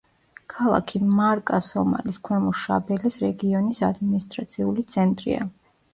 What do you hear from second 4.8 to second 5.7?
ცენტრია.